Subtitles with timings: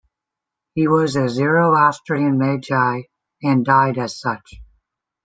[0.73, 3.01] He was a Zoroastrian Magi,
[3.43, 4.55] and died as such.